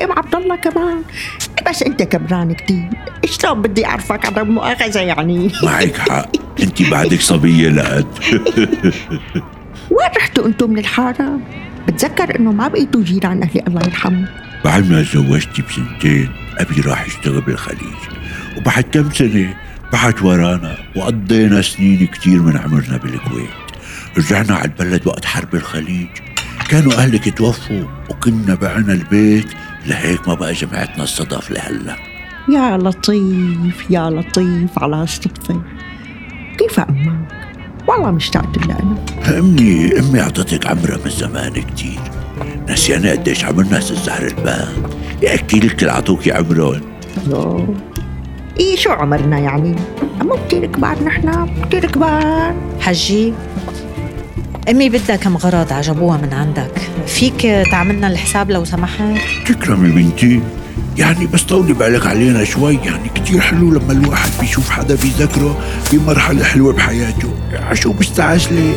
ام 0.04 0.12
عبد 0.12 0.36
الله 0.36 0.56
كمان. 0.56 1.02
بس 1.70 1.84
انت 1.84 2.04
كبران 2.04 2.54
كتير. 2.54 2.90
شلون 3.26 3.62
بدي 3.62 3.86
أعرفك 3.86 4.26
على 4.26 4.42
المؤاخذه 4.42 5.00
يعني؟ 5.00 5.52
معك 5.64 5.98
حق. 5.98 6.30
أنت 6.64 6.82
بعدك 6.82 7.22
صبية 7.22 7.70
لقد 7.70 8.08
وين 9.96 10.10
رحتوا 10.18 10.46
أنتم 10.46 10.70
من 10.70 10.78
الحاره؟ 10.78 11.40
بتذكر 11.88 12.40
إنه 12.40 12.52
ما 12.52 12.68
بقيتوا 12.68 13.04
جيران 13.04 13.44
أهلي 13.44 13.64
الله 13.68 13.82
يرحمه. 13.86 14.28
بعد 14.66 14.92
ما 14.92 15.02
تزوجتي 15.04 15.62
بسنتين 15.62 16.30
أبي 16.58 16.82
راح 16.82 17.08
يشتغل 17.08 17.42
بالخليج. 17.42 18.00
وبعد 18.58 18.84
كم 18.84 19.12
سنة 19.12 19.54
بعد 19.94 20.22
ورانا 20.22 20.78
وقضينا 20.96 21.62
سنين 21.62 22.08
كتير 22.08 22.42
من 22.42 22.58
عمرنا 22.58 22.98
بالكويت. 22.98 23.50
رجعنا 24.18 24.56
على 24.56 24.66
البلد 24.66 25.08
وقت 25.08 25.26
حرب 25.26 25.56
الخليج. 25.56 26.08
كانوا 26.70 26.94
أهلك 26.94 27.38
توفوا 27.38 27.84
وكنا 28.10 28.56
بعنا 28.56 28.94
البيت. 28.94 29.48
لهيك 29.88 30.28
ما 30.28 30.34
بقى 30.34 30.54
جمعتنا 30.54 31.04
الصدف 31.04 31.52
لهلا. 31.52 31.96
يا 32.50 32.78
لطيف 32.78 33.86
يا 33.90 34.10
لطيف 34.10 34.80
على 34.80 35.04
الصدفه 35.04 35.62
كيف 36.60 36.80
أمك؟ 36.80 37.28
والله 37.88 38.12
مشتاقت 38.12 38.68
لها 38.68 38.80
أنا. 38.80 39.40
أمي 39.40 40.00
أمي 40.00 40.22
أعطتك 40.22 40.68
عمرها 40.68 40.98
من 41.06 41.12
زمان 41.12 41.54
كتير. 41.54 42.00
نسيانة 42.70 43.12
قديش 43.12 43.46
عمرنا 43.46 43.80
ست 43.80 43.94
زهر 43.94 44.28
البان 44.28 44.84
يحكي 45.22 45.60
لك 45.60 45.84
العطوكي 45.84 46.32
عمرهم 46.32 46.82
يو 47.30 47.76
إيه 48.60 48.76
شو 48.76 48.92
عمرنا 48.92 49.40
يعني؟ 49.40 49.76
مو 50.22 50.38
كتير 50.48 50.66
كبار 50.66 51.04
نحن 51.04 51.50
كتير 51.66 51.86
كبار. 51.86 52.56
حجي 52.80 53.34
أمي 54.70 54.90
بدها 54.90 55.16
كم 55.16 55.38
غرض 55.38 55.74
عجبوها 55.74 56.18
من 56.18 56.34
عندك. 56.34 56.72
فيك 57.08 57.42
تعملنا 57.72 58.08
الحساب 58.08 58.52
لو 58.52 58.66
سمحت؟ 58.66 59.02
تكرمي 59.46 59.90
بنتي. 59.90 60.42
يعني 60.98 61.26
بس 61.28 61.44
طولي 61.44 61.74
بالك 61.74 62.08
علينا 62.08 62.44
شوي. 62.44 62.76
يعني 62.76 63.10
كتير 63.16 63.40
حلو 63.40 63.74
لما 63.74 63.92
الواحد 63.94 64.30
بيشوف 64.40 64.70
حدا 64.70 64.96
بيذكره 64.96 65.58
بمرحلة 65.92 66.44
حلوة 66.44 66.74
بحياته. 66.74 67.34
عشو 67.54 67.94
مستعجلة؟ 68.00 68.74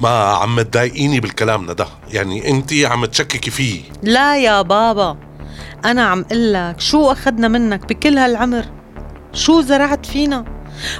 ما 0.00 0.08
عم 0.08 0.60
تضايقيني 0.62 1.20
بالكلام 1.20 1.70
ندى. 1.70 1.84
يعني 2.10 2.50
انت 2.50 2.72
عم 2.72 3.04
تشككي 3.04 3.50
فيه. 3.50 3.82
لا 4.02 4.36
يا 4.36 4.62
بابا. 4.62 5.16
أنا 5.84 6.02
عم 6.02 6.24
قلك 6.30 6.80
شو 6.80 7.12
أخدنا 7.12 7.48
منك 7.48 7.86
بكل 7.86 8.18
هالعمر؟ 8.18 8.64
شو 9.32 9.60
زرعت 9.60 10.06
فينا؟ 10.06 10.44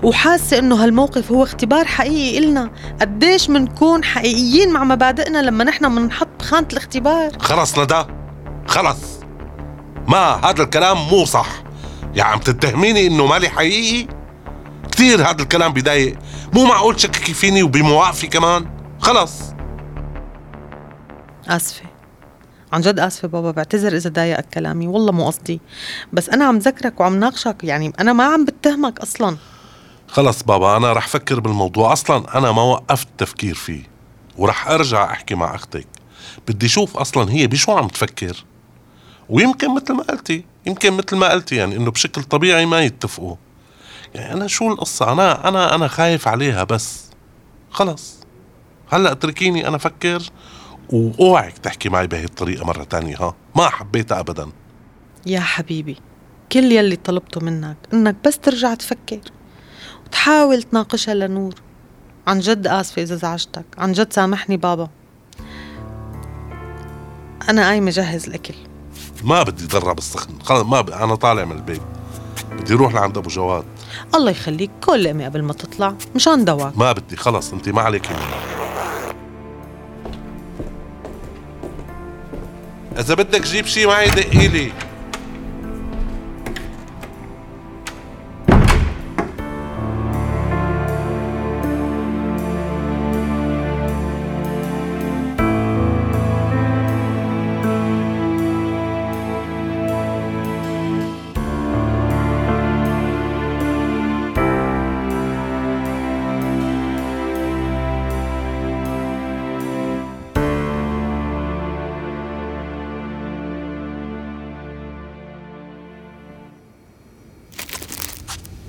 وحاسة 0.02 0.59
إنه 0.59 0.85
هالموقف 0.85 1.33
هو 1.33 1.42
اختبار 1.42 1.85
حقيقي 1.85 2.38
إلنا. 2.38 2.71
قديش 3.00 3.50
منكون 3.50 4.04
حقيقيين 4.04 4.73
مع 4.73 4.85
مبادئنا 4.85 5.42
لما 5.42 5.64
نحن 5.64 5.85
منحط 5.85 6.28
بخانة 6.40 6.69
الاختبار؟ 6.73 7.38
خلص 7.38 7.78
ندى. 7.78 8.04
خلص. 8.66 8.99
ما 10.09 10.40
هذا 10.45 10.62
الكلام 10.62 10.97
مو 11.09 11.25
صح. 11.25 11.49
يعني 12.14 12.33
عم 12.33 12.38
تتهميني 12.38 13.07
إنه 13.07 13.26
مالي 13.26 13.49
حقيقي؟ 13.49 14.07
كثير 14.92 15.21
هذا 15.21 15.42
الكلام 15.42 15.73
بضايق 15.73 16.19
مو 16.52 16.64
معقول 16.64 16.97
تشككي 16.97 17.35
فيني 17.35 17.62
وبمواقفي 17.62 18.26
كمان؟ 18.26 18.79
خلص 19.00 19.40
آسفة. 21.49 21.85
عن 22.73 22.80
جد 22.80 22.99
آسفة 22.99 23.28
بابا 23.28 23.50
بعتذر 23.50 23.97
إذا 23.97 24.11
ضايقك 24.11 24.47
كلامي. 24.54 24.87
والله 24.87 25.12
مو 25.12 25.26
قصدي. 25.26 25.61
بس 26.12 26.28
أنا 26.28 26.45
عم 26.45 26.59
ذكرك 26.59 27.00
وعم 27.00 27.16
ناقشك 27.16 27.64
يعني 27.64 27.92
أنا 28.00 28.12
ما 28.12 28.25
عم 28.25 28.45
بتهمك 28.45 28.99
أصلا. 28.99 29.37
خلص 30.09 30.42
بابا 30.42 30.76
أنا 30.76 30.92
رح 30.92 31.09
فكر 31.09 31.40
بالموضوع. 31.40 31.92
أصلا 31.92 32.38
أنا 32.38 32.52
ما 32.52 32.62
وقفت 32.62 33.09
تفكير 33.19 33.54
فيه 33.54 33.83
ورح 34.38 34.69
أرجع 34.69 35.04
أحكي 35.04 35.35
مع 35.35 35.54
أختك. 35.54 35.87
بدي 36.49 36.66
أشوف 36.66 36.97
أصلا 36.97 37.33
هي 37.33 37.47
بشو 37.47 37.73
عم 37.73 37.88
تفكر. 37.88 38.45
ويمكن 39.28 39.75
مثل 39.75 39.92
ما 39.92 40.02
قلتي 40.02 40.45
يمكن 40.66 40.92
مثل 40.92 41.16
ما 41.16 41.28
قلتي 41.28 41.57
يعني 41.57 41.76
إنه 41.76 41.90
بشكل 41.90 42.23
طبيعي 42.23 42.66
ما 42.66 42.80
يتفقوا. 42.80 43.37
يعني 44.14 44.33
أنا 44.33 44.47
شو 44.47 44.69
القصة؟ 44.73 45.12
أنا 45.12 45.49
أنا 45.49 45.75
أنا 45.75 45.88
خايف 45.88 46.28
عليها 46.28 46.64
بس. 46.64 47.11
خلص 47.71 48.20
هلأ 48.92 49.12
اتركيني 49.12 49.68
أنا 49.68 49.76
أفكر 49.76 50.23
وأوعك 50.92 51.59
تحكي 51.59 51.88
معي 51.88 52.06
بهي 52.06 52.25
الطريقة 52.25 52.64
مرة 52.66 52.85
تانية 52.85 53.16
ها؟ 53.16 53.35
ما 53.56 53.68
حبيتها 53.68 54.20
ابدا. 54.20 54.49
يا 55.26 55.40
حبيبي 55.40 55.97
كل 56.52 56.73
يلي 56.73 56.97
طلبته 56.97 57.40
منك 57.40 57.76
إنك 57.92 58.16
بس 58.26 58.38
ترجع 58.38 58.75
تفكر 58.75 59.20
وتحاول 60.06 60.62
تناقشها 60.62 61.14
لنور. 61.14 61.54
عن 62.26 62.40
جد 62.40 62.66
آسفة 62.66 63.02
إذا 63.02 63.16
زعجتك 63.16 63.64
عن 63.78 63.92
جد 63.92 64.12
سامحني 64.12 64.56
بابا. 64.56 64.88
أنا 67.49 67.68
قايمة 67.68 67.90
جهز 67.90 68.26
الأكل 68.26 68.54
ما 69.25 69.42
بدي 69.42 69.66
ضرب 69.66 69.99
السخن 69.99 70.42
خلص 70.42 70.62
ما 70.62 70.80
ب... 70.80 70.90
أنا 70.90 71.14
طالع 71.14 71.44
من 71.44 71.56
البيت. 71.56 71.82
بدي 72.52 72.75
أروح 72.75 72.95
لعند 72.95 73.19
أبو 73.19 73.28
جواد. 73.28 73.65
الله 74.15 74.30
يخليك 74.30 74.71
كل 74.84 75.06
أمي 75.06 75.25
قبل 75.25 75.43
ما 75.43 75.52
تطلع 75.52 75.95
مشان 76.15 76.45
دواك 76.45 76.78
ما 76.78 76.93
بدي 76.93 77.17
خلص 77.17 77.52
أنت 77.52 77.69
ما 77.69 77.82
عليك 77.82 78.10
مني 78.10 78.59
اذا 83.00 83.15
بدك 83.15 83.43
جيب 83.43 83.67
شي 83.67 83.86
معي 83.86 84.08
دقي 84.10 84.71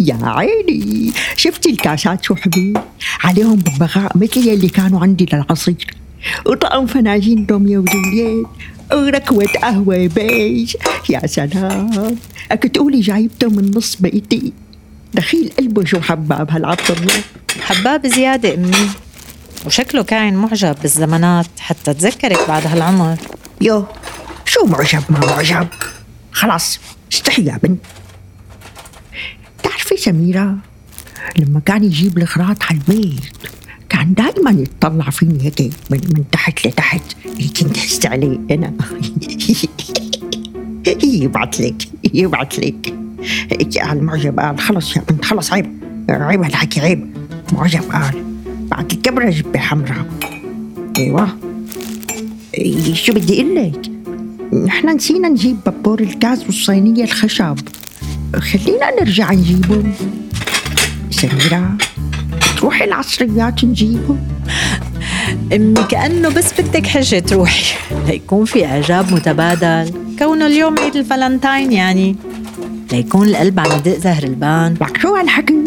يا 0.08 0.20
عيني. 0.24 1.12
شفتي 1.36 1.70
الكاسات 1.70 2.24
شو 2.24 2.36
حبيب 2.36 2.78
عليهم 3.24 3.56
ببغاء 3.56 4.18
مثل 4.18 4.48
يلي 4.48 4.70
كانوا 4.70 5.00
عندي 5.00 5.26
للعصير. 5.34 5.96
وطقم 6.46 6.86
فناجين 6.86 7.48
روميو 7.52 7.80
وجولييت 7.82 8.48
وركوة 8.94 9.46
قهوة 9.46 10.08
بيج. 10.08 10.76
يا 11.10 11.28
سلام. 11.28 12.18
أكو 12.52 12.68
تقولي 12.68 13.00
جايبته 13.00 13.50
من 13.50 13.72
نص 13.76 13.96
بيتي. 13.96 14.54
دخيل 15.14 15.52
قلبه 15.60 15.86
شو 15.86 16.02
حباب 16.02 16.52
هالعطر. 16.52 17.00
حباب 17.62 18.08
زيادة 18.08 18.54
أمي. 18.54 18.90
وشكله 19.66 20.04
كائن 20.04 20.34
معجب 20.34 20.76
بالزمانات 20.82 21.48
حتى 21.60 21.94
تذكرك 21.94 22.40
بعد 22.48 22.68
هالعمر. 22.68 23.18
يو 23.62 23.86
شو 24.46 24.66
معجب 24.66 25.04
ما 25.10 25.20
معجب؟ 25.20 25.68
خلاص 26.32 26.80
استحي 27.14 27.46
يا 27.46 27.60
بنت. 27.64 27.80
سميرة 30.02 30.58
لما 31.38 31.60
كان 31.60 31.84
يجيب 31.84 32.18
الغراض 32.18 32.58
على 32.70 32.80
البيت 32.80 33.22
كان 33.90 34.14
دائما 34.14 34.52
يتطلع 34.52 35.10
فيني 35.10 35.44
هيك 35.46 35.62
من, 35.90 36.00
من 36.16 36.24
تحت 36.32 36.68
لتحت. 36.68 37.02
كنت 37.60 37.78
حست 37.78 38.06
عليه 38.06 38.40
أنا. 38.52 38.74
يبعت 41.04 41.60
لك 41.62 41.88
يبعت 42.14 42.60
لك. 42.60 42.94
قال 43.82 44.04
معجب 44.04 44.40
قال 44.40 44.60
خلص 44.60 44.96
يا 44.96 45.02
بنت 45.10 45.26
خلص 45.26 45.54
عيب 45.54 45.66
عيب 46.10 46.44
هالحكي 46.44 46.80
عيب. 46.80 47.18
معجب 47.54 47.82
قال 47.82 48.24
بعد 48.72 48.92
الكبرة 48.92 49.30
جبة 49.30 49.60
حمراء 49.60 50.06
أيوه. 50.98 51.38
إيه، 52.58 52.94
شو 52.94 53.14
بدي 53.14 53.42
أقول 53.42 53.56
لك؟ 53.56 53.92
نحن 54.66 54.90
نسينا 54.90 55.30
نجيب 55.30 55.58
بابور 55.66 56.00
الغاز 56.00 56.44
والصينية 56.46 57.04
الخشب. 57.04 57.58
خلينا 58.40 58.92
نرجع 59.00 59.32
نجيبهم 59.32 59.94
سميرة 61.10 61.78
تروحي 62.58 62.86
العصريات 62.86 63.64
نجيبهم 63.64 64.20
أمي 65.54 65.84
كأنه 65.90 66.30
بس 66.30 66.62
بدك 66.62 66.88
حجة 66.88 67.20
تروحي 67.20 67.76
ليكون 68.08 68.46
في 68.46 68.66
إعجاب 68.66 69.14
متبادل 69.14 69.94
كونه 70.20 70.48
اليوم 70.48 70.80
عيد 70.80 70.96
الفالنتاين 70.96 71.72
يعني 71.72 72.16
ليكون 72.92 73.28
القلب 73.28 73.60
عم 73.60 73.72
يدق 73.78 73.98
زهر 73.98 74.24
البان 74.24 74.74
لك 74.82 74.98
شو 74.98 75.16
هالحكي؟ 75.16 75.64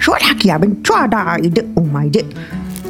شو 0.00 0.12
هالحكي 0.12 0.48
يا 0.48 0.56
بنت؟ 0.56 0.86
شو 0.86 0.94
هذا 0.94 1.36
يدق 1.38 1.66
وما 1.76 2.04
يدق؟ 2.04 2.26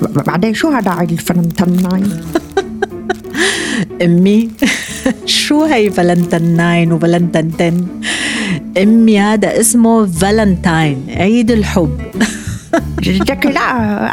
بعدين 0.03 0.55
شو 0.55 0.69
هذا 0.69 0.91
عيد 0.91 1.13
الفالنتاين؟ 1.13 2.21
أمي 4.03 4.51
شو 5.27 5.65
هي 5.65 5.91
فالنتاين 5.91 6.93
وفالنتنتن 6.93 7.87
أمي 8.83 9.21
هذا 9.21 9.61
اسمه 9.61 10.07
فالنتاين 10.07 11.07
عيد 11.09 11.51
الحب. 11.51 12.01
لك 13.07 13.47
لا 13.47 13.61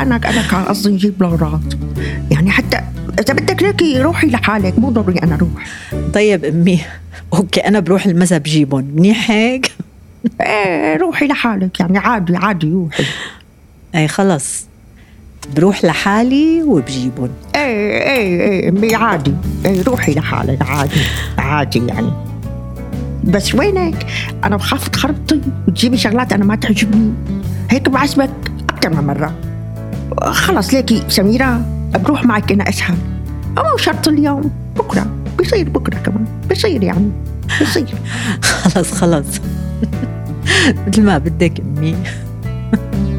أنا 0.01 0.15
أنا 0.15 0.41
كان 0.51 0.63
قصدي 0.63 0.93
نجيب 0.93 1.13
الاغراض 1.21 1.61
يعني 2.31 2.51
حتى 2.51 2.81
إذا 3.19 3.33
بدك 3.33 3.63
ليكي 3.63 4.01
روحي 4.01 4.27
لحالك 4.27 4.79
مو 4.79 4.89
ضروري 4.89 5.19
أنا 5.19 5.35
أروح. 5.35 5.49
طيب 6.13 6.45
أمي 6.45 6.79
okay 7.33 7.59
أنا 7.59 7.79
بروح 7.79 8.05
المسا 8.05 8.37
بجيبهم 8.37 8.91
منيح 8.95 9.31
هيك؟ 9.31 9.71
إيه 10.41 10.97
روحي 10.97 11.27
لحالك 11.27 11.79
يعني 11.79 11.97
عادي 11.97 12.35
عادي 12.35 12.71
روحي. 12.71 13.03
أي 13.95 14.07
خلص. 14.07 14.65
بروح 15.55 15.85
لحالي 15.85 16.63
وبجيبهم. 16.63 17.29
إيه 17.55 18.01
إيه 18.01 18.41
إيه 18.41 18.69
أمي 18.69 18.95
عادي. 18.95 19.33
إيه 19.65 19.83
روحي 19.83 20.13
لحالك 20.13 20.61
عادي 20.61 21.01
عادي 21.37 21.87
يعني. 21.87 22.11
بس 23.23 23.55
وينك؟ 23.55 24.05
أنا 24.43 24.55
بخاف 24.55 24.87
تخربطي 24.87 25.41
وتجيبي 25.67 25.97
شغلات 25.97 26.33
أنا 26.33 26.45
ما 26.45 26.55
تعجبني. 26.55 27.13
هيك 27.69 27.89
بعزمك 27.89 28.29
أكثر 28.69 28.89
من 28.89 29.07
مرة. 29.07 29.33
خلص 30.31 30.73
ليكي 30.73 31.03
سميرة 31.07 31.65
بروح 31.93 32.25
معك 32.25 32.51
أنا 32.51 32.69
اسهل 32.69 32.95
مو 33.57 33.77
شرط 33.77 34.07
اليوم. 34.07 34.51
بكرة. 34.77 35.07
بصير 35.39 35.69
بكرة 35.69 35.97
كمان. 35.97 36.25
بصير 36.51 36.83
يعني. 36.83 37.11
بصير. 37.61 37.95
خلص 38.41 38.91
خلص 38.91 39.27
مثل 40.87 41.03
ما 41.03 41.17
بدك 41.17 41.59
أمي. 41.59 41.95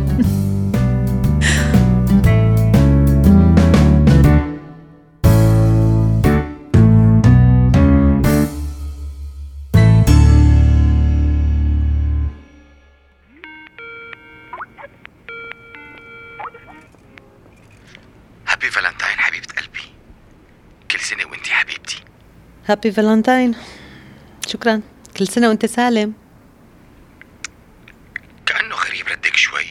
هابي 22.68 22.92
فالنتاين 22.92 23.55
شكرا. 24.46 24.81
كل 25.16 25.29
سنة 25.29 25.48
وأنت 25.48 25.66
سالم. 25.66 26.12
كأنه 28.46 28.74
غريب 28.74 29.09
ردك 29.09 29.37
شوي. 29.37 29.66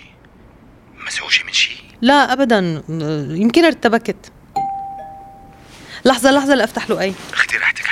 مزعوجة 1.07 1.43
من 1.43 1.53
شي. 1.53 1.83
لا 2.01 2.33
ابدا. 2.33 2.83
يمكن 3.29 3.65
ارتبكت. 3.65 4.31
لحظة 6.05 6.31
لحظة 6.31 6.55
لأفتح 6.55 6.89
له 6.89 7.01
أي. 7.01 7.13
أختي 7.33 7.57
راحتك 7.57 7.89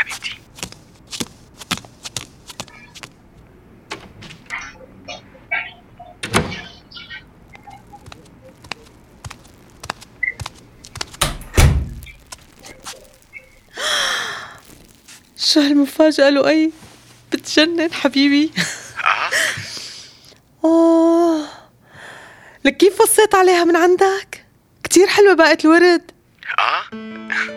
شو 15.54 15.60
هالمفاجأة 15.60 16.30
له 16.30 16.48
أي؟ 16.50 16.72
بتجنن 17.32 17.94
حبيبي. 17.94 18.52
آه. 20.64 21.48
لك 22.66 22.78
كيف 22.78 23.02
فصيت 23.02 23.36
عليها 23.36 23.64
من 23.64 23.76
عندك؟ 23.76 24.46
كتير 24.84 25.08
حلوة 25.08 25.34
باقة 25.34 25.58
الورد. 25.66 26.12
آه. 26.60 26.84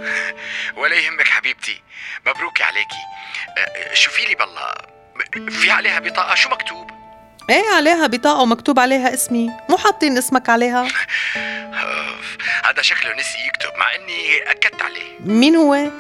ولا 0.81 0.95
يهمك 0.95 1.29
حبيبتي. 1.29 1.83
مبروك 2.27 2.63
عليكي. 2.63 3.03
أه، 3.59 3.95
شوفي 3.95 4.27
لي 4.27 4.35
بالله. 4.35 4.73
في 5.51 5.71
عليها 5.71 5.99
بطاقة؟ 5.99 6.35
شو 6.35 6.49
مكتوب؟ 6.49 6.91
إيه 7.51 7.75
عليها 7.77 8.07
بطاقة 8.07 8.41
ومكتوب 8.41 8.79
عليها 8.79 9.15
اسمي. 9.15 9.51
مو 9.71 9.77
حاطين 9.77 10.19
اسمك 10.19 10.49
عليها. 10.49 10.89
هذا 12.67 12.83
شكله 12.83 13.13
نسي 13.17 13.39
يكتب 13.49 13.79
مع 13.79 13.95
إني 13.95 14.51
أكدت 14.51 14.83
عليه. 14.83 15.19
مين 15.21 15.57
هو؟ 15.57 15.91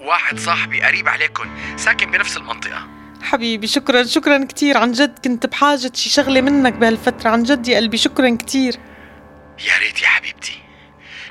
واحد 0.00 0.38
صاحبي 0.38 0.82
قريب 0.82 1.08
عليكم 1.08 1.76
ساكن 1.76 2.10
بنفس 2.10 2.36
المنطقة. 2.36 2.88
حبيبي 3.22 3.66
شكرا 3.66 4.04
شكرا 4.04 4.44
كتير. 4.44 4.78
عن 4.78 4.92
جد 4.92 5.18
كنت 5.18 5.46
بحاجة 5.46 5.92
شي 5.94 6.08
شغلة 6.10 6.40
منك 6.40 6.72
بهالفترة. 6.72 7.30
عن 7.30 7.42
جد 7.42 7.68
يا 7.68 7.76
قلبي 7.76 7.96
شكرا 7.96 8.36
كتير. 8.36 8.74
يا 9.66 9.78
ريت 9.78 10.02
يا 10.02 10.08
حبيبتي. 10.08 10.62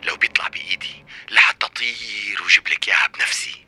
لو 0.04 0.16
بيطلع 0.16 0.48
بإيدي 0.48 1.06
لحتى 1.32 1.66
أطير 1.66 2.44
وجيب 2.46 2.68
لك 2.68 2.88
إياها 2.88 3.08
بنفسي. 3.08 3.66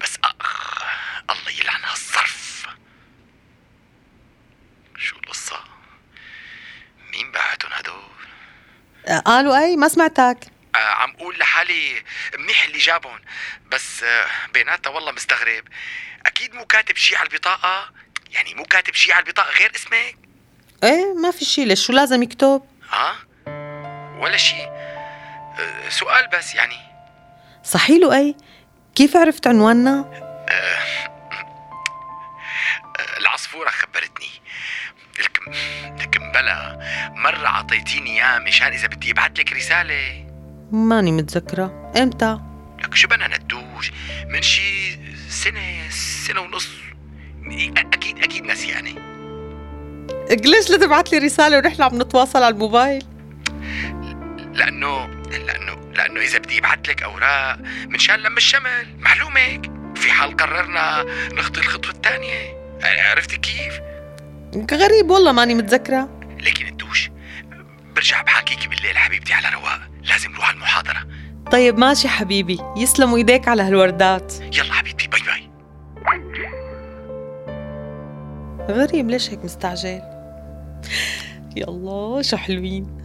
بس 0.00 0.18
أخ 0.24 0.82
الله 1.30 1.60
يلعن 1.60 1.80
هالصرف 1.90 2.66
شو 4.98 5.16
القصة؟ 5.16 5.56
مين 7.12 7.32
بعتهم 7.32 7.70
هدول؟ 7.72 9.22
قالوا 9.24 9.58
أي 9.58 9.76
ما 9.76 9.88
سمعتك. 9.88 10.38
عم 10.74 11.12
قول 11.12 11.38
لحالي 11.38 12.02
منيح 12.38 12.64
اللي 12.64 12.78
جابهم. 12.78 13.20
بس 13.66 14.02
آه 14.02 14.26
بيناتنا 14.54 14.92
والله 14.92 15.12
مستغرب. 15.12 15.64
أكيد 16.26 16.54
مو 16.54 16.66
كاتب 16.66 16.96
شي 16.96 17.16
على 17.16 17.28
البطاقة؟ 17.28 17.90
يعني 18.30 18.54
مو 18.54 18.64
كاتب 18.64 18.94
شي 18.94 19.12
على 19.12 19.24
البطاقة 19.24 19.50
غير 19.50 19.72
اسمك؟ 19.74 20.16
إيه 20.84 21.14
ما 21.22 21.30
في 21.30 21.44
شي 21.44 21.64
ليش؟ 21.64 21.86
شو 21.86 21.92
لازم 21.92 22.22
يكتب؟ 22.22 22.62
ها؟ 22.90 23.16
ولا 24.18 24.36
شي 24.36 24.62
آه 24.62 25.88
سؤال 25.88 26.28
بس 26.28 26.54
يعني. 26.54 26.76
صحيح 27.64 28.12
أي؟ 28.12 28.36
كيف 28.94 29.16
عرفت 29.16 29.46
عنواننا؟ 29.46 30.20
العصفورة 33.18 33.70
خبرتني. 33.70 34.30
لك 35.18 35.40
لك 36.00 36.16
مرة 37.14 37.48
عطيتيني 37.48 38.10
إياه 38.10 38.38
مشان 38.38 38.72
إذا 38.72 38.88
بدي 38.88 39.10
أبعت 39.10 39.38
لك 39.38 39.52
رسالة. 39.52 40.29
ماني 40.72 41.12
متذكرة. 41.12 41.92
إمتى؟ 41.96 42.40
لك 42.84 42.94
شو 42.94 43.08
بنا 43.08 43.38
ندوش 43.38 43.92
من 44.28 44.42
شي 44.42 44.98
سنة 45.28 45.90
سنة 46.26 46.40
ونص. 46.40 46.68
أكيد 47.76 48.18
أكيد 48.18 48.44
نسيانة 48.44 48.94
ليش 50.30 50.70
لا 50.70 50.76
تبعت 50.76 51.12
لي 51.12 51.18
رسالة 51.18 51.58
ونحن 51.58 51.82
عم 51.82 52.02
نتواصل 52.02 52.42
على 52.42 52.54
الموبايل؟ 52.54 53.04
لأنه 54.54 55.06
لأنه 55.06 55.92
لأنه 55.94 56.20
إذا 56.20 56.38
بدي 56.38 56.58
أبعت 56.58 56.88
لك 56.88 57.02
أوراق 57.02 57.58
منشان 57.88 58.20
لم 58.20 58.36
الشمل. 58.36 58.96
معلومك 58.98 59.70
في 59.96 60.10
حال 60.10 60.36
قررنا 60.36 61.04
نخطي 61.32 61.60
الخطوة 61.60 61.90
الثانية. 61.90 62.60
عرفتي 62.82 63.36
كيف؟ 63.36 63.80
غريب 64.74 65.10
والله 65.10 65.32
ماني 65.32 65.54
متذكرة. 65.54 66.20
لكن 66.40 66.66
الدوش 66.66 67.10
برجع 67.96 68.22
بحكيكي 68.22 68.68
بالليل 68.68 68.98
حبيبتي 68.98 69.32
على 69.32 69.48
رواق. 69.48 69.89
لازم 70.02 70.30
نروح 70.32 70.48
على 70.48 70.56
المحاضرة. 70.56 71.06
طيب 71.52 71.78
ماشي 71.78 72.08
حبيبي. 72.08 72.58
يسلموا 72.76 73.16
إيديك 73.16 73.48
على 73.48 73.62
هالوردات. 73.62 74.34
يلا 74.56 74.72
حبيبتي 74.72 75.08
bye 75.08 75.20
bye. 75.20 75.50
غريب 78.68 79.10
ليش 79.10 79.30
هيك 79.30 79.44
مستعجل؟ 79.44 80.02
يلا 81.56 82.22
شو 82.22 82.36
حلوين. 82.36 82.99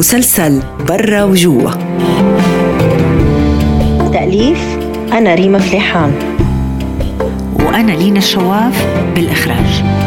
مسلسل 0.00 0.62
برا 0.88 1.22
وجوا. 1.22 1.70
تأليف 4.12 4.78
أنا 5.12 5.34
ريما 5.34 5.58
فليحان. 5.58 6.12
وأنا 7.54 7.92
لينا 7.92 8.18
الشواف 8.18 8.86
بالإخراج. 9.14 9.99